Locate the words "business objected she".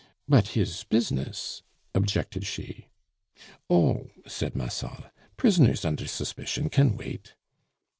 0.85-2.87